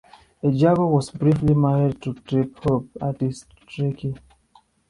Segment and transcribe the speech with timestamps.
[0.43, 4.15] Ejogo was briefly married to Trip-hop artist Tricky.